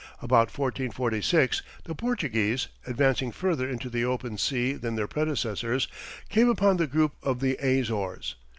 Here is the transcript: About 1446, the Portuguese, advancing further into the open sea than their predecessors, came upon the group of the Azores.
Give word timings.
About 0.19 0.47
1446, 0.49 1.61
the 1.83 1.93
Portuguese, 1.93 2.69
advancing 2.87 3.31
further 3.31 3.69
into 3.69 3.87
the 3.87 4.03
open 4.03 4.35
sea 4.39 4.73
than 4.73 4.95
their 4.95 5.05
predecessors, 5.07 5.87
came 6.27 6.49
upon 6.49 6.77
the 6.77 6.87
group 6.87 7.11
of 7.21 7.39
the 7.39 7.55
Azores. 7.61 8.33